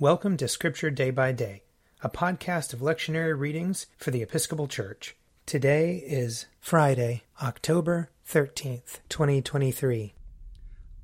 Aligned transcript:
Welcome 0.00 0.36
to 0.36 0.46
Scripture 0.46 0.92
Day 0.92 1.10
by 1.10 1.32
Day, 1.32 1.64
a 2.02 2.08
podcast 2.08 2.72
of 2.72 2.78
lectionary 2.78 3.36
readings 3.36 3.86
for 3.96 4.12
the 4.12 4.22
Episcopal 4.22 4.68
Church. 4.68 5.16
Today 5.44 5.96
is 6.06 6.46
Friday, 6.60 7.24
October 7.42 8.08
13th, 8.24 9.00
2023. 9.08 10.14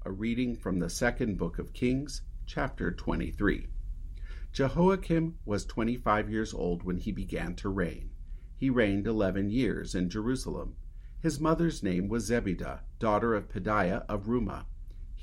A 0.05 0.11
reading 0.13 0.55
from 0.55 0.79
the 0.79 0.89
second 0.89 1.39
book 1.39 1.59
of 1.59 1.73
Kings, 1.73 2.23
chapter 2.47 2.93
23. 2.93 3.67
Jehoiakim 4.53 5.39
was 5.45 5.65
25 5.65 6.31
years 6.31 6.55
old 6.55 6.85
when 6.85 6.99
he 6.99 7.11
began 7.11 7.57
to 7.57 7.71
reign. 7.71 8.11
He 8.55 8.71
reigned 8.71 9.09
11 9.09 9.51
years 9.51 9.97
in 9.97 10.09
Jerusalem. 10.09 10.77
His 11.21 11.41
mother's 11.41 11.83
name 11.83 12.07
was 12.07 12.31
Zebidah, 12.31 12.83
daughter 13.01 13.35
of 13.35 13.49
Pedaiah 13.49 14.07
of 14.09 14.27
Rumah 14.27 14.67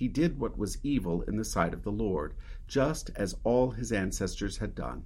he 0.01 0.07
did 0.07 0.39
what 0.39 0.57
was 0.57 0.79
evil 0.81 1.21
in 1.21 1.35
the 1.35 1.45
sight 1.45 1.75
of 1.75 1.83
the 1.83 1.91
Lord, 1.91 2.33
just 2.67 3.11
as 3.15 3.35
all 3.43 3.69
his 3.69 3.91
ancestors 3.91 4.57
had 4.57 4.73
done. 4.73 5.05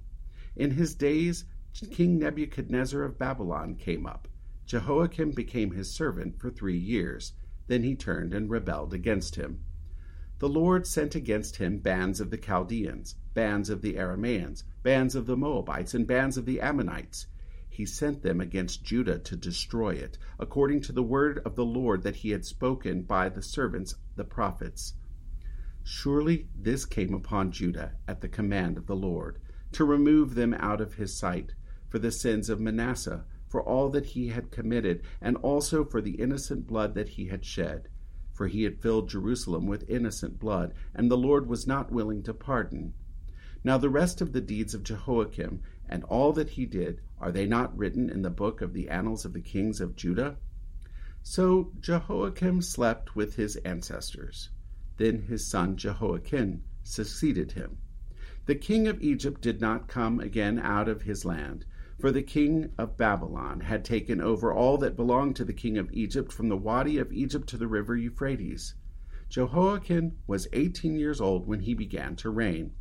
In 0.56 0.70
his 0.70 0.94
days, 0.94 1.44
King 1.90 2.18
Nebuchadnezzar 2.18 3.02
of 3.02 3.18
Babylon 3.18 3.74
came 3.74 4.06
up. 4.06 4.26
Jehoiakim 4.64 5.32
became 5.32 5.72
his 5.72 5.90
servant 5.90 6.40
for 6.40 6.48
three 6.48 6.78
years. 6.78 7.34
Then 7.66 7.82
he 7.82 7.94
turned 7.94 8.32
and 8.32 8.48
rebelled 8.48 8.94
against 8.94 9.36
him. 9.36 9.60
The 10.38 10.48
Lord 10.48 10.86
sent 10.86 11.14
against 11.14 11.56
him 11.56 11.76
bands 11.76 12.18
of 12.18 12.30
the 12.30 12.38
Chaldeans, 12.38 13.16
bands 13.34 13.68
of 13.68 13.82
the 13.82 13.98
Aramaeans, 13.98 14.64
bands 14.82 15.14
of 15.14 15.26
the 15.26 15.36
Moabites, 15.36 15.92
and 15.92 16.06
bands 16.06 16.38
of 16.38 16.46
the 16.46 16.58
Ammonites 16.62 17.26
he 17.76 17.84
sent 17.84 18.22
them 18.22 18.40
against 18.40 18.82
Judah 18.82 19.18
to 19.18 19.36
destroy 19.36 19.90
it, 19.90 20.16
according 20.38 20.80
to 20.80 20.92
the 20.92 21.02
word 21.02 21.42
of 21.44 21.56
the 21.56 21.64
Lord 21.64 22.04
that 22.04 22.16
he 22.16 22.30
had 22.30 22.46
spoken 22.46 23.02
by 23.02 23.28
the 23.28 23.42
servants 23.42 23.96
the 24.14 24.24
prophets. 24.24 24.94
Surely 25.82 26.48
this 26.58 26.86
came 26.86 27.12
upon 27.12 27.52
Judah 27.52 27.92
at 28.08 28.22
the 28.22 28.30
command 28.30 28.78
of 28.78 28.86
the 28.86 28.96
Lord, 28.96 29.38
to 29.72 29.84
remove 29.84 30.34
them 30.34 30.54
out 30.54 30.80
of 30.80 30.94
his 30.94 31.14
sight, 31.18 31.52
for 31.90 31.98
the 31.98 32.10
sins 32.10 32.48
of 32.48 32.60
Manasseh, 32.60 33.26
for 33.46 33.62
all 33.62 33.90
that 33.90 34.06
he 34.06 34.28
had 34.28 34.50
committed, 34.50 35.02
and 35.20 35.36
also 35.36 35.84
for 35.84 36.00
the 36.00 36.12
innocent 36.12 36.66
blood 36.66 36.94
that 36.94 37.10
he 37.10 37.26
had 37.26 37.44
shed. 37.44 37.90
For 38.32 38.46
he 38.46 38.62
had 38.62 38.80
filled 38.80 39.10
Jerusalem 39.10 39.66
with 39.66 39.88
innocent 39.88 40.38
blood, 40.38 40.72
and 40.94 41.10
the 41.10 41.18
Lord 41.18 41.46
was 41.46 41.66
not 41.66 41.92
willing 41.92 42.22
to 42.22 42.32
pardon. 42.32 42.94
Now 43.62 43.78
the 43.78 43.90
rest 43.90 44.20
of 44.20 44.32
the 44.32 44.40
deeds 44.40 44.74
of 44.74 44.84
Jehoiakim, 44.84 45.60
and 45.88 46.04
all 46.04 46.32
that 46.32 46.50
he 46.50 46.66
did, 46.66 47.00
are 47.20 47.32
they 47.32 47.46
not 47.46 47.76
written 47.76 48.10
in 48.10 48.22
the 48.22 48.30
book 48.30 48.60
of 48.60 48.72
the 48.72 48.88
annals 48.88 49.24
of 49.24 49.32
the 49.32 49.40
kings 49.40 49.80
of 49.80 49.96
Judah? 49.96 50.36
So 51.22 51.72
Jehoiakim 51.80 52.62
slept 52.62 53.16
with 53.16 53.36
his 53.36 53.56
ancestors. 53.56 54.50
Then 54.96 55.22
his 55.22 55.46
son 55.46 55.76
Jehoiachin 55.76 56.62
succeeded 56.82 57.52
him. 57.52 57.78
The 58.46 58.54
king 58.54 58.86
of 58.86 59.02
Egypt 59.02 59.40
did 59.40 59.60
not 59.60 59.88
come 59.88 60.20
again 60.20 60.58
out 60.58 60.88
of 60.88 61.02
his 61.02 61.24
land, 61.24 61.64
for 61.98 62.12
the 62.12 62.22
king 62.22 62.70
of 62.78 62.96
Babylon 62.96 63.60
had 63.60 63.84
taken 63.84 64.20
over 64.20 64.52
all 64.52 64.78
that 64.78 64.96
belonged 64.96 65.36
to 65.36 65.44
the 65.44 65.52
king 65.52 65.78
of 65.78 65.90
Egypt 65.92 66.32
from 66.32 66.48
the 66.48 66.56
Wadi 66.56 66.98
of 66.98 67.12
Egypt 67.12 67.48
to 67.48 67.56
the 67.56 67.66
river 67.66 67.96
Euphrates. 67.96 68.74
Jehoiachin 69.28 70.16
was 70.26 70.46
eighteen 70.52 70.96
years 70.96 71.20
old 71.20 71.46
when 71.48 71.60
he 71.60 71.74
began 71.74 72.14
to 72.16 72.30
reign. 72.30 72.72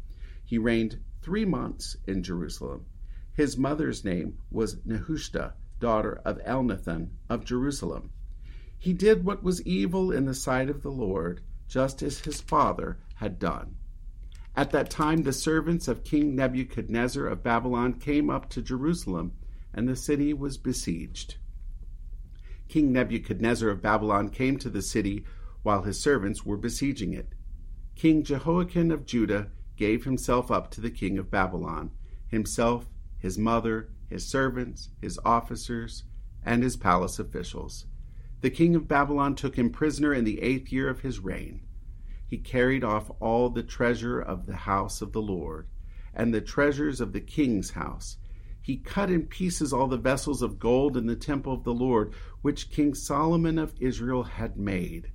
He 0.44 0.60
reigned 0.60 1.00
three 1.24 1.46
months 1.46 1.98
in 2.06 2.22
Jerusalem. 2.22 2.86
His 3.36 3.58
mother's 3.58 4.06
name 4.06 4.38
was 4.50 4.78
Nehushta, 4.86 5.54
daughter 5.82 6.22
of 6.24 6.40
Elnathan 6.46 7.10
of 7.30 7.44
Jerusalem. 7.44 8.12
He 8.78 8.94
did 8.94 9.26
what 9.26 9.44
was 9.44 9.62
evil 9.64 10.10
in 10.12 10.26
the 10.26 10.34
sight 10.34 10.70
of 10.70 10.82
the 10.82 10.92
Lord, 10.92 11.42
just 11.68 12.02
as 12.02 12.20
his 12.20 12.40
father 12.40 12.98
had 13.16 13.38
done. 13.38 13.76
At 14.56 14.72
that 14.72 14.90
time, 14.90 15.24
the 15.24 15.34
servants 15.34 15.90
of 15.90 16.06
King 16.06 16.34
Nebuchadnezzar 16.34 17.28
of 17.28 17.44
Babylon 17.44 17.96
came 17.96 18.30
up 18.30 18.50
to 18.52 18.62
Jerusalem, 18.62 19.34
and 19.74 19.86
the 19.86 19.98
city 19.98 20.34
was 20.34 20.58
besieged. 20.58 21.36
King 22.70 22.94
Nebuchadnezzar 22.94 23.68
of 23.70 23.82
Babylon 23.82 24.30
came 24.30 24.58
to 24.60 24.70
the 24.70 24.82
city 24.82 25.26
while 25.62 25.82
his 25.82 26.00
servants 26.00 26.46
were 26.46 26.56
besieging 26.56 27.14
it. 27.14 27.34
King 27.96 28.24
Jehoiachin 28.24 28.92
of 28.92 29.06
Judah 29.06 29.52
gave 29.76 30.06
himself 30.06 30.50
up 30.52 30.72
to 30.72 30.80
the 30.80 30.90
king 30.90 31.18
of 31.18 31.30
Babylon, 31.30 31.92
himself, 32.28 32.88
his 33.26 33.40
mother, 33.40 33.90
his 34.08 34.24
servants, 34.24 34.90
his 35.02 35.20
officers, 35.26 36.04
and 36.46 36.62
his 36.62 36.76
palace 36.76 37.18
officials. 37.18 37.88
The 38.42 38.52
king 38.52 38.76
of 38.76 38.88
Babylon 38.88 39.34
took 39.34 39.56
him 39.56 39.72
prisoner 39.72 40.14
in 40.14 40.26
the 40.26 40.44
eighth 40.44 40.72
year 40.72 40.88
of 40.90 41.00
his 41.00 41.20
reign. 41.20 41.62
He 42.28 42.38
carried 42.38 42.84
off 42.84 43.10
all 43.20 43.50
the 43.50 43.64
treasure 43.64 44.20
of 44.20 44.46
the 44.46 44.56
house 44.56 45.02
of 45.02 45.12
the 45.12 45.24
Lord, 45.24 45.66
and 46.14 46.32
the 46.32 46.40
treasures 46.40 47.02
of 47.02 47.14
the 47.14 47.20
king's 47.20 47.72
house. 47.72 48.18
He 48.62 48.78
cut 48.78 49.10
in 49.10 49.26
pieces 49.26 49.74
all 49.74 49.88
the 49.88 49.98
vessels 49.98 50.44
of 50.44 50.60
gold 50.60 50.96
in 50.96 51.08
the 51.08 51.16
temple 51.16 51.54
of 51.54 51.64
the 51.64 51.74
Lord, 51.74 52.14
which 52.44 52.70
King 52.70 52.94
Solomon 52.94 53.58
of 53.58 53.74
Israel 53.80 54.22
had 54.22 54.56
made. 54.56 55.10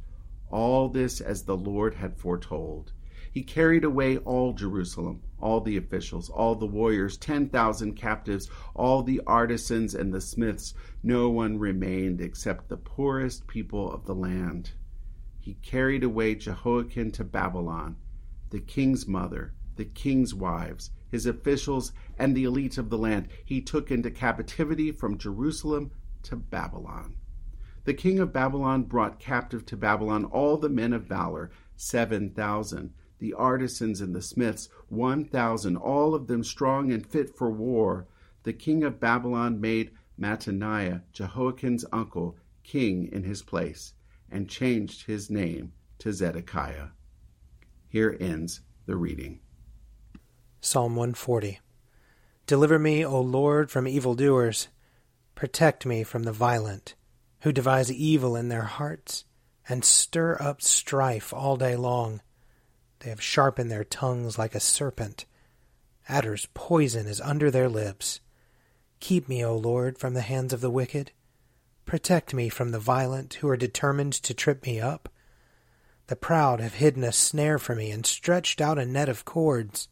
All 0.50 0.88
this 0.88 1.20
as 1.20 1.44
the 1.44 1.56
Lord 1.56 1.94
had 1.94 2.18
foretold. 2.18 2.92
He 3.32 3.44
carried 3.44 3.84
away 3.84 4.18
all 4.18 4.54
Jerusalem, 4.54 5.22
all 5.38 5.60
the 5.60 5.76
officials, 5.76 6.28
all 6.28 6.56
the 6.56 6.66
warriors, 6.66 7.16
10,000 7.16 7.94
captives, 7.94 8.50
all 8.74 9.04
the 9.04 9.20
artisans 9.24 9.94
and 9.94 10.12
the 10.12 10.20
smiths. 10.20 10.74
No 11.04 11.30
one 11.30 11.56
remained 11.56 12.20
except 12.20 12.68
the 12.68 12.76
poorest 12.76 13.46
people 13.46 13.92
of 13.92 14.04
the 14.04 14.16
land. 14.16 14.72
He 15.38 15.54
carried 15.54 16.02
away 16.02 16.34
Jehoiachin 16.34 17.12
to 17.12 17.24
Babylon, 17.24 17.98
the 18.50 18.58
king's 18.58 19.06
mother, 19.06 19.54
the 19.76 19.84
king's 19.84 20.34
wives, 20.34 20.90
his 21.08 21.24
officials, 21.24 21.92
and 22.18 22.36
the 22.36 22.44
elite 22.44 22.78
of 22.78 22.90
the 22.90 22.98
land. 22.98 23.28
He 23.44 23.60
took 23.60 23.92
into 23.92 24.10
captivity 24.10 24.90
from 24.90 25.18
Jerusalem 25.18 25.92
to 26.24 26.34
Babylon. 26.34 27.14
The 27.84 27.94
king 27.94 28.18
of 28.18 28.32
Babylon 28.32 28.82
brought 28.82 29.20
captive 29.20 29.64
to 29.66 29.76
Babylon 29.76 30.24
all 30.24 30.56
the 30.56 30.68
men 30.68 30.92
of 30.92 31.04
valor, 31.04 31.52
7,000 31.76 32.92
the 33.20 33.34
artisans 33.34 34.00
and 34.00 34.14
the 34.14 34.22
smiths, 34.22 34.68
1,000, 34.88 35.76
all 35.76 36.14
of 36.14 36.26
them 36.26 36.42
strong 36.42 36.90
and 36.90 37.06
fit 37.06 37.36
for 37.36 37.50
war. 37.50 38.06
The 38.42 38.52
king 38.52 38.82
of 38.82 38.98
Babylon 38.98 39.60
made 39.60 39.92
Mattaniah, 40.18 41.02
Jehoiachin's 41.12 41.84
uncle, 41.92 42.36
king 42.64 43.08
in 43.12 43.22
his 43.22 43.42
place, 43.42 43.92
and 44.30 44.48
changed 44.48 45.06
his 45.06 45.30
name 45.30 45.72
to 45.98 46.12
Zedekiah. 46.12 46.88
Here 47.88 48.16
ends 48.20 48.60
the 48.86 48.96
reading. 48.96 49.40
Psalm 50.60 50.96
140 50.96 51.60
Deliver 52.46 52.78
me, 52.78 53.04
O 53.04 53.20
Lord, 53.20 53.70
from 53.70 53.86
evildoers. 53.86 54.68
Protect 55.34 55.86
me 55.86 56.02
from 56.02 56.24
the 56.24 56.32
violent, 56.32 56.94
who 57.42 57.52
devise 57.52 57.92
evil 57.92 58.34
in 58.34 58.48
their 58.48 58.64
hearts, 58.64 59.24
and 59.68 59.84
stir 59.84 60.36
up 60.40 60.60
strife 60.60 61.32
all 61.32 61.56
day 61.56 61.76
long. 61.76 62.20
They 63.00 63.10
have 63.10 63.22
sharpened 63.22 63.70
their 63.70 63.84
tongues 63.84 64.38
like 64.38 64.54
a 64.54 64.60
serpent. 64.60 65.24
Adder's 66.08 66.46
poison 66.54 67.06
is 67.06 67.20
under 67.20 67.50
their 67.50 67.68
lips. 67.68 68.20
Keep 69.00 69.28
me, 69.28 69.44
O 69.44 69.56
Lord, 69.56 69.98
from 69.98 70.14
the 70.14 70.20
hands 70.20 70.52
of 70.52 70.60
the 70.60 70.70
wicked. 70.70 71.12
Protect 71.86 72.34
me 72.34 72.48
from 72.48 72.70
the 72.70 72.78
violent 72.78 73.34
who 73.34 73.48
are 73.48 73.56
determined 73.56 74.12
to 74.12 74.34
trip 74.34 74.64
me 74.66 74.80
up. 74.80 75.08
The 76.08 76.16
proud 76.16 76.60
have 76.60 76.74
hidden 76.74 77.02
a 77.02 77.12
snare 77.12 77.58
for 77.58 77.74
me 77.74 77.90
and 77.90 78.04
stretched 78.04 78.60
out 78.60 78.78
a 78.78 78.84
net 78.84 79.08
of 79.08 79.24
cords. 79.24 79.88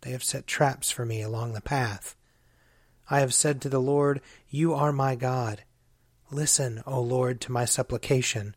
They 0.00 0.10
have 0.12 0.24
set 0.24 0.46
traps 0.46 0.90
for 0.90 1.04
me 1.04 1.20
along 1.20 1.52
the 1.52 1.60
path. 1.60 2.16
I 3.10 3.20
have 3.20 3.34
said 3.34 3.60
to 3.60 3.68
the 3.68 3.80
Lord, 3.80 4.22
You 4.48 4.72
are 4.72 4.92
my 4.92 5.16
God. 5.16 5.64
Listen, 6.30 6.82
O 6.86 7.00
Lord, 7.00 7.40
to 7.42 7.52
my 7.52 7.66
supplication. 7.66 8.56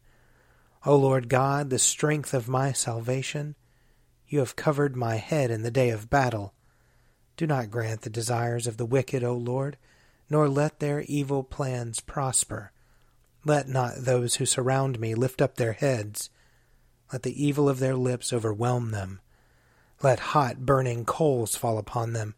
O 0.86 0.96
Lord 0.96 1.28
God, 1.28 1.70
the 1.70 1.80
strength 1.80 2.34
of 2.34 2.48
my 2.48 2.72
salvation. 2.72 3.56
You 4.28 4.40
have 4.40 4.56
covered 4.56 4.96
my 4.96 5.16
head 5.16 5.52
in 5.52 5.64
the 5.64 5.72
day 5.72 5.90
of 5.90 6.10
battle. 6.10 6.54
Do 7.38 7.46
not 7.46 7.70
grant 7.70 8.02
the 8.02 8.10
desires 8.10 8.66
of 8.66 8.78
the 8.78 8.86
wicked, 8.86 9.24
O 9.24 9.34
Lord, 9.34 9.78
nor 10.30 10.50
let 10.50 10.80
their 10.80 11.02
evil 11.02 11.44
plans 11.44 12.00
prosper. 12.00 12.72
Let 13.44 13.68
not 13.68 13.94
those 13.98 14.36
who 14.36 14.46
surround 14.46 15.00
me 15.00 15.14
lift 15.14 15.42
up 15.42 15.56
their 15.56 15.74
heads. 15.74 16.30
Let 17.14 17.24
the 17.24 17.46
evil 17.46 17.70
of 17.70 17.80
their 17.80 17.96
lips 17.96 18.34
overwhelm 18.34 18.92
them. 18.92 19.22
Let 20.02 20.20
hot 20.20 20.66
burning 20.66 21.06
coals 21.06 21.56
fall 21.56 21.78
upon 21.78 22.14
them. 22.14 22.36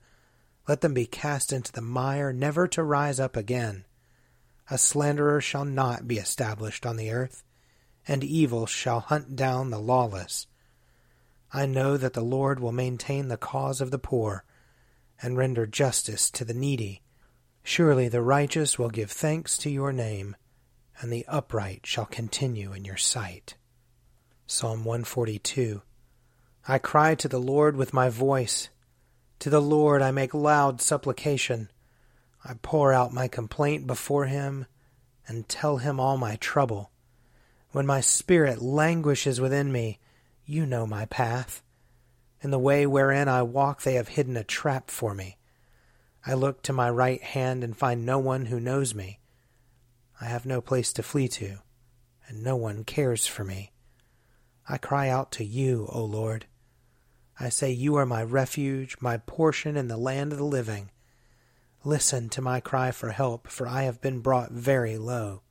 Let 0.67 0.81
them 0.81 0.93
be 0.93 1.05
cast 1.05 1.53
into 1.53 1.71
the 1.71 1.81
mire, 1.81 2.33
never 2.33 2.67
to 2.67 2.83
rise 2.83 3.19
up 3.19 3.37
again. 3.37 3.85
A 4.69 4.77
slanderer 4.77 5.39
shall 5.39 5.63
not 5.63 6.07
be 6.07 6.17
established 6.17 6.85
on 6.85 6.97
the 6.97 7.11
earth, 7.11 7.43
and 8.05 8.23
evil 8.23 8.65
shall 8.65 8.99
hunt 8.99 9.37
down 9.37 9.69
the 9.69 9.79
lawless. 9.79 10.47
I 11.53 11.65
know 11.65 11.97
that 11.97 12.13
the 12.13 12.21
Lord 12.21 12.59
will 12.59 12.71
maintain 12.71 13.27
the 13.27 13.37
cause 13.37 13.81
of 13.81 13.91
the 13.91 13.99
poor 13.99 14.43
and 15.21 15.37
render 15.37 15.65
justice 15.65 16.29
to 16.31 16.45
the 16.45 16.53
needy. 16.53 17.01
Surely 17.63 18.07
the 18.07 18.21
righteous 18.21 18.77
will 18.77 18.89
give 18.89 19.11
thanks 19.11 19.57
to 19.59 19.69
your 19.69 19.91
name, 19.91 20.35
and 20.99 21.11
the 21.11 21.25
upright 21.27 21.85
shall 21.85 22.05
continue 22.05 22.73
in 22.73 22.85
your 22.85 22.97
sight. 22.97 23.55
Psalm 24.45 24.85
142 24.85 25.81
I 26.67 26.79
cry 26.79 27.15
to 27.15 27.27
the 27.27 27.39
Lord 27.39 27.77
with 27.77 27.93
my 27.93 28.09
voice. 28.09 28.69
To 29.39 29.49
the 29.49 29.61
Lord 29.61 30.01
I 30.01 30.11
make 30.11 30.33
loud 30.33 30.81
supplication. 30.81 31.69
I 32.43 32.55
pour 32.61 32.91
out 32.91 33.13
my 33.13 33.27
complaint 33.27 33.87
before 33.87 34.25
him 34.25 34.65
and 35.27 35.47
tell 35.47 35.77
him 35.77 35.99
all 35.99 36.17
my 36.17 36.35
trouble. 36.37 36.91
When 37.71 37.85
my 37.85 38.01
spirit 38.01 38.61
languishes 38.61 39.39
within 39.39 39.71
me, 39.71 39.99
you 40.47 40.65
know 40.65 40.87
my 40.87 41.05
path. 41.05 41.61
In 42.41 42.51
the 42.51 42.57
way 42.57 42.87
wherein 42.87 43.27
I 43.27 43.41
walk, 43.43 43.81
they 43.81 43.95
have 43.95 44.07
hidden 44.07 44.37
a 44.37 44.43
trap 44.43 44.89
for 44.89 45.13
me. 45.13 45.37
I 46.25 46.33
look 46.33 46.63
to 46.63 46.73
my 46.73 46.89
right 46.89 47.21
hand 47.21 47.63
and 47.63 47.75
find 47.75 48.05
no 48.05 48.17
one 48.17 48.45
who 48.45 48.59
knows 48.59 48.95
me. 48.95 49.19
I 50.19 50.25
have 50.25 50.45
no 50.45 50.61
place 50.61 50.93
to 50.93 51.03
flee 51.03 51.27
to, 51.29 51.59
and 52.27 52.43
no 52.43 52.55
one 52.55 52.83
cares 52.85 53.27
for 53.27 53.43
me. 53.43 53.71
I 54.67 54.77
cry 54.77 55.09
out 55.09 55.31
to 55.33 55.45
you, 55.45 55.87
O 55.91 56.03
Lord. 56.03 56.45
I 57.39 57.49
say, 57.49 57.71
You 57.71 57.95
are 57.95 58.05
my 58.05 58.23
refuge, 58.23 58.97
my 58.99 59.17
portion 59.17 59.77
in 59.77 59.89
the 59.89 59.97
land 59.97 60.31
of 60.31 60.37
the 60.37 60.45
living. 60.45 60.91
Listen 61.83 62.29
to 62.29 62.41
my 62.41 62.59
cry 62.59 62.91
for 62.91 63.11
help, 63.11 63.47
for 63.47 63.67
I 63.67 63.83
have 63.83 64.01
been 64.01 64.21
brought 64.21 64.51
very 64.51 64.97
low. 64.97 65.41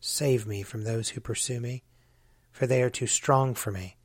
Save 0.00 0.46
me 0.46 0.62
from 0.62 0.84
those 0.84 1.10
who 1.10 1.20
pursue 1.20 1.60
me, 1.60 1.82
for 2.56 2.66
they 2.66 2.82
are 2.82 2.88
too 2.88 3.06
strong 3.06 3.54
for 3.54 3.70
me. 3.70 3.98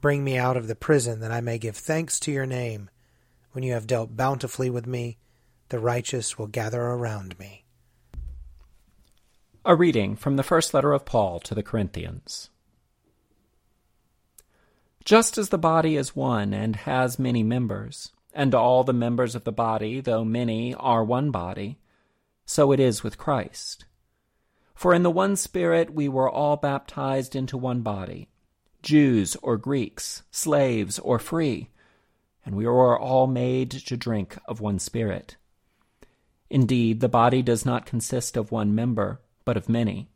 Bring 0.00 0.22
me 0.22 0.38
out 0.38 0.56
of 0.56 0.68
the 0.68 0.76
prison, 0.76 1.18
that 1.18 1.32
I 1.32 1.40
may 1.40 1.58
give 1.58 1.76
thanks 1.76 2.20
to 2.20 2.30
your 2.30 2.46
name. 2.46 2.88
When 3.50 3.64
you 3.64 3.72
have 3.72 3.88
dealt 3.88 4.16
bountifully 4.16 4.70
with 4.70 4.86
me, 4.86 5.18
the 5.70 5.80
righteous 5.80 6.38
will 6.38 6.46
gather 6.46 6.80
around 6.80 7.36
me. 7.36 7.64
A 9.64 9.74
reading 9.74 10.14
from 10.14 10.36
the 10.36 10.44
first 10.44 10.72
letter 10.72 10.92
of 10.92 11.04
Paul 11.04 11.40
to 11.40 11.52
the 11.52 11.64
Corinthians. 11.64 12.48
Just 15.04 15.36
as 15.36 15.48
the 15.48 15.58
body 15.58 15.96
is 15.96 16.14
one 16.14 16.54
and 16.54 16.76
has 16.76 17.18
many 17.18 17.42
members, 17.42 18.12
and 18.32 18.54
all 18.54 18.84
the 18.84 18.92
members 18.92 19.34
of 19.34 19.42
the 19.42 19.50
body, 19.50 20.00
though 20.00 20.24
many, 20.24 20.74
are 20.74 21.02
one 21.02 21.32
body, 21.32 21.80
so 22.46 22.70
it 22.70 22.78
is 22.78 23.02
with 23.02 23.18
Christ. 23.18 23.84
For 24.74 24.92
in 24.92 25.02
the 25.02 25.10
one 25.10 25.36
Spirit 25.36 25.94
we 25.94 26.08
were 26.08 26.30
all 26.30 26.56
baptized 26.56 27.36
into 27.36 27.56
one 27.56 27.80
body 27.80 28.28
Jews 28.82 29.36
or 29.42 29.56
Greeks, 29.56 30.22
slaves 30.30 30.98
or 30.98 31.18
free, 31.18 31.70
and 32.44 32.54
we 32.54 32.66
were 32.66 32.98
all 32.98 33.26
made 33.26 33.70
to 33.70 33.96
drink 33.96 34.36
of 34.46 34.60
one 34.60 34.78
Spirit. 34.78 35.36
Indeed, 36.50 37.00
the 37.00 37.08
body 37.08 37.42
does 37.42 37.64
not 37.64 37.86
consist 37.86 38.36
of 38.36 38.52
one 38.52 38.74
member, 38.74 39.20
but 39.44 39.56
of 39.56 39.68
many. 39.68 40.08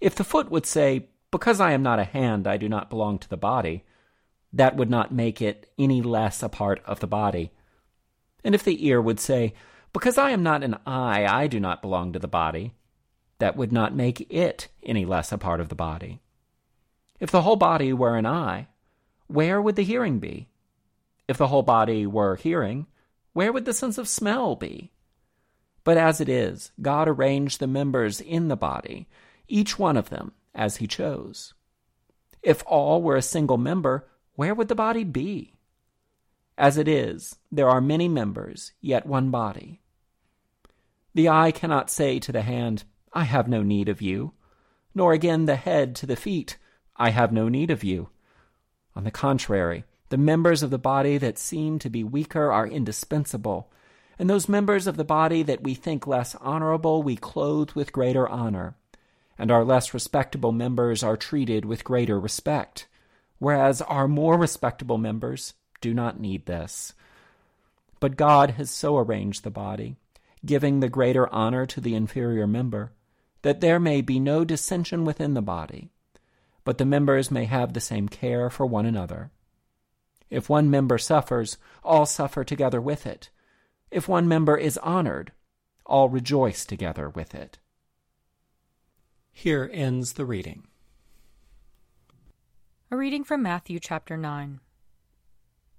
If 0.00 0.14
the 0.14 0.24
foot 0.24 0.50
would 0.50 0.66
say, 0.66 1.08
Because 1.30 1.60
I 1.60 1.72
am 1.72 1.82
not 1.82 1.98
a 1.98 2.04
hand, 2.04 2.46
I 2.46 2.56
do 2.56 2.68
not 2.68 2.90
belong 2.90 3.18
to 3.20 3.28
the 3.28 3.36
body, 3.36 3.84
that 4.52 4.76
would 4.76 4.90
not 4.90 5.12
make 5.12 5.40
it 5.40 5.70
any 5.78 6.02
less 6.02 6.42
a 6.42 6.48
part 6.48 6.82
of 6.84 7.00
the 7.00 7.06
body. 7.06 7.50
And 8.44 8.54
if 8.54 8.62
the 8.62 8.86
ear 8.86 9.00
would 9.00 9.20
say, 9.20 9.54
Because 9.92 10.18
I 10.18 10.30
am 10.30 10.42
not 10.42 10.62
an 10.62 10.78
eye, 10.86 11.26
I 11.26 11.46
do 11.46 11.58
not 11.60 11.82
belong 11.82 12.12
to 12.12 12.18
the 12.18 12.28
body, 12.28 12.74
that 13.40 13.56
would 13.56 13.72
not 13.72 13.94
make 13.94 14.26
it 14.30 14.68
any 14.82 15.04
less 15.04 15.32
a 15.32 15.38
part 15.38 15.60
of 15.60 15.68
the 15.68 15.74
body. 15.74 16.20
If 17.18 17.30
the 17.30 17.42
whole 17.42 17.56
body 17.56 17.92
were 17.92 18.16
an 18.16 18.26
eye, 18.26 18.68
where 19.26 19.60
would 19.60 19.76
the 19.76 19.82
hearing 19.82 20.18
be? 20.18 20.48
If 21.28 21.36
the 21.36 21.48
whole 21.48 21.62
body 21.62 22.06
were 22.06 22.36
hearing, 22.36 22.86
where 23.32 23.52
would 23.52 23.64
the 23.64 23.72
sense 23.72 23.98
of 23.98 24.08
smell 24.08 24.56
be? 24.56 24.92
But 25.84 25.96
as 25.96 26.20
it 26.20 26.28
is, 26.28 26.72
God 26.80 27.08
arranged 27.08 27.60
the 27.60 27.66
members 27.66 28.20
in 28.20 28.48
the 28.48 28.56
body, 28.56 29.08
each 29.48 29.78
one 29.78 29.96
of 29.96 30.10
them 30.10 30.32
as 30.54 30.76
he 30.76 30.86
chose. 30.86 31.54
If 32.42 32.62
all 32.66 33.02
were 33.02 33.16
a 33.16 33.22
single 33.22 33.58
member, 33.58 34.08
where 34.34 34.54
would 34.54 34.68
the 34.68 34.74
body 34.74 35.04
be? 35.04 35.54
As 36.56 36.76
it 36.76 36.88
is, 36.88 37.36
there 37.50 37.68
are 37.68 37.80
many 37.80 38.08
members, 38.08 38.72
yet 38.80 39.06
one 39.06 39.30
body. 39.30 39.80
The 41.14 41.28
eye 41.28 41.50
cannot 41.50 41.90
say 41.90 42.18
to 42.20 42.32
the 42.32 42.42
hand, 42.42 42.84
I 43.12 43.24
have 43.24 43.48
no 43.48 43.62
need 43.62 43.88
of 43.88 44.00
you, 44.00 44.32
nor 44.94 45.12
again 45.12 45.46
the 45.46 45.56
head 45.56 45.94
to 45.96 46.06
the 46.06 46.16
feet, 46.16 46.56
I 46.96 47.10
have 47.10 47.32
no 47.32 47.48
need 47.48 47.70
of 47.70 47.82
you. 47.82 48.10
On 48.94 49.04
the 49.04 49.10
contrary, 49.10 49.84
the 50.10 50.18
members 50.18 50.62
of 50.62 50.70
the 50.70 50.78
body 50.78 51.18
that 51.18 51.38
seem 51.38 51.78
to 51.80 51.90
be 51.90 52.04
weaker 52.04 52.52
are 52.52 52.66
indispensable, 52.66 53.70
and 54.18 54.28
those 54.28 54.48
members 54.48 54.86
of 54.86 54.96
the 54.96 55.04
body 55.04 55.42
that 55.42 55.62
we 55.62 55.74
think 55.74 56.06
less 56.06 56.34
honorable 56.36 57.02
we 57.02 57.16
clothe 57.16 57.70
with 57.72 57.92
greater 57.92 58.28
honor, 58.28 58.74
and 59.38 59.50
our 59.50 59.64
less 59.64 59.94
respectable 59.94 60.52
members 60.52 61.02
are 61.02 61.16
treated 61.16 61.64
with 61.64 61.84
greater 61.84 62.20
respect, 62.20 62.86
whereas 63.38 63.80
our 63.82 64.06
more 64.06 64.36
respectable 64.36 64.98
members 64.98 65.54
do 65.80 65.94
not 65.94 66.20
need 66.20 66.46
this. 66.46 66.92
But 67.98 68.16
God 68.16 68.52
has 68.52 68.70
so 68.70 68.98
arranged 68.98 69.42
the 69.42 69.50
body, 69.50 69.96
giving 70.44 70.80
the 70.80 70.88
greater 70.88 71.32
honor 71.32 71.66
to 71.66 71.80
the 71.80 71.94
inferior 71.94 72.46
member, 72.46 72.92
that 73.42 73.60
there 73.60 73.80
may 73.80 74.00
be 74.00 74.20
no 74.20 74.44
dissension 74.44 75.04
within 75.04 75.34
the 75.34 75.42
body 75.42 75.90
but 76.64 76.78
the 76.78 76.84
members 76.84 77.30
may 77.30 77.46
have 77.46 77.72
the 77.72 77.80
same 77.80 78.08
care 78.08 78.50
for 78.50 78.66
one 78.66 78.86
another. 78.86 79.30
If 80.28 80.48
one 80.48 80.70
member 80.70 80.98
suffers, 80.98 81.58
all 81.82 82.06
suffer 82.06 82.44
together 82.44 82.80
with 82.80 83.06
it. 83.06 83.30
If 83.90 84.06
one 84.06 84.28
member 84.28 84.56
is 84.56 84.78
honored, 84.78 85.32
all 85.84 86.08
rejoice 86.08 86.64
together 86.64 87.08
with 87.08 87.34
it. 87.34 87.58
Here 89.32 89.68
ends 89.72 90.12
the 90.12 90.24
reading. 90.24 90.68
A 92.90 92.96
reading 92.96 93.24
from 93.24 93.42
Matthew 93.42 93.80
chapter 93.80 94.16
9. 94.16 94.60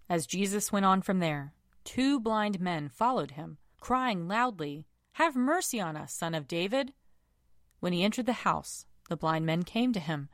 As 0.10 0.26
Jesus 0.26 0.72
went 0.72 0.86
on 0.86 1.02
from 1.02 1.20
there, 1.20 1.54
two 1.86 2.20
blind 2.20 2.60
men 2.60 2.90
followed 2.90 3.32
him, 3.32 3.58
crying 3.80 4.28
loudly, 4.28 4.86
Have 5.14 5.36
mercy 5.36 5.80
on 5.80 5.96
us, 5.96 6.14
son 6.14 6.36
of 6.36 6.48
David! 6.48 6.94
When 7.82 7.92
he 7.92 8.04
entered 8.04 8.28
the 8.28 8.34
house, 8.48 8.86
the 9.10 9.18
blind 9.18 9.46
men 9.46 9.64
came 9.64 9.92
to 9.92 10.00
him 10.00 10.30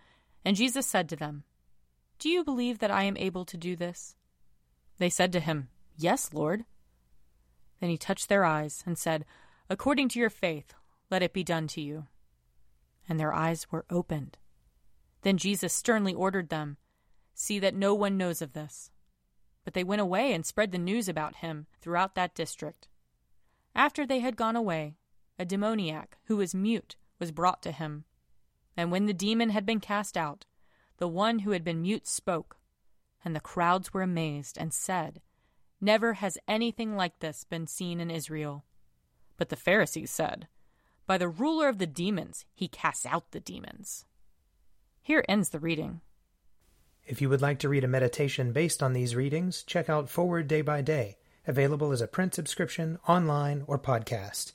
and 0.47 0.55
Jesus 0.55 0.87
said 0.87 1.09
to 1.09 1.15
them, 1.17 1.43
Do 2.19 2.29
you 2.29 2.43
believe 2.43 2.79
that 2.79 2.89
I 2.89 3.03
am 3.03 3.17
able 3.17 3.43
to 3.43 3.57
do 3.57 3.75
this? 3.75 4.15
They 4.97 5.09
said 5.09 5.33
to 5.33 5.41
him, 5.41 5.67
Yes, 5.97 6.33
Lord. 6.33 6.63
Then 7.81 7.89
he 7.89 7.97
touched 7.97 8.29
their 8.29 8.45
eyes 8.45 8.83
and 8.85 8.97
said, 8.97 9.25
According 9.69 10.07
to 10.09 10.19
your 10.19 10.29
faith, 10.29 10.73
let 11.11 11.21
it 11.21 11.33
be 11.33 11.43
done 11.43 11.67
to 11.67 11.81
you. 11.81 12.07
And 13.09 13.19
their 13.19 13.33
eyes 13.33 13.71
were 13.71 13.85
opened. 13.89 14.37
Then 15.23 15.37
Jesus 15.37 15.73
sternly 15.73 16.13
ordered 16.13 16.47
them, 16.47 16.77
See 17.33 17.59
that 17.59 17.75
no 17.75 17.93
one 17.93 18.15
knows 18.17 18.41
of 18.41 18.53
this. 18.53 18.89
But 19.65 19.73
they 19.73 19.83
went 19.83 20.01
away 20.01 20.33
and 20.33 20.45
spread 20.45 20.71
the 20.71 20.77
news 20.77 21.09
about 21.09 21.37
him 21.37 21.67
throughout 21.81 22.15
that 22.15 22.35
district. 22.35 22.87
After 23.75 24.05
they 24.05 24.19
had 24.19 24.37
gone 24.37 24.55
away, 24.55 24.95
a 25.37 25.43
demoniac 25.43 26.17
who 26.27 26.37
was 26.37 26.55
mute 26.55 26.95
was 27.19 27.31
brought 27.31 27.61
to 27.63 27.71
him. 27.71 28.05
And 28.75 28.91
when 28.91 29.05
the 29.05 29.13
demon 29.13 29.49
had 29.49 29.65
been 29.65 29.79
cast 29.79 30.17
out, 30.17 30.45
the 30.97 31.07
one 31.07 31.39
who 31.39 31.51
had 31.51 31.63
been 31.63 31.81
mute 31.81 32.07
spoke, 32.07 32.57
and 33.23 33.35
the 33.35 33.39
crowds 33.39 33.93
were 33.93 34.01
amazed 34.01 34.57
and 34.57 34.73
said, 34.73 35.21
Never 35.79 36.13
has 36.13 36.37
anything 36.47 36.95
like 36.95 37.19
this 37.19 37.43
been 37.43 37.67
seen 37.67 37.99
in 37.99 38.09
Israel. 38.09 38.65
But 39.37 39.49
the 39.49 39.55
Pharisees 39.55 40.09
said, 40.09 40.47
By 41.05 41.17
the 41.17 41.27
ruler 41.27 41.67
of 41.67 41.77
the 41.77 41.87
demons, 41.87 42.45
he 42.53 42.67
casts 42.67 43.05
out 43.05 43.31
the 43.31 43.39
demons. 43.39 44.05
Here 45.01 45.23
ends 45.29 45.49
the 45.49 45.59
reading. 45.59 46.01
If 47.05 47.21
you 47.21 47.29
would 47.29 47.41
like 47.41 47.59
to 47.59 47.69
read 47.69 47.83
a 47.83 47.87
meditation 47.87 48.51
based 48.51 48.83
on 48.83 48.93
these 48.93 49.15
readings, 49.15 49.63
check 49.63 49.89
out 49.89 50.09
Forward 50.09 50.47
Day 50.47 50.61
by 50.61 50.81
Day, 50.81 51.17
available 51.45 51.91
as 51.91 52.01
a 52.01 52.07
print 52.07 52.35
subscription, 52.35 52.99
online, 53.07 53.63
or 53.67 53.79
podcast. 53.79 54.51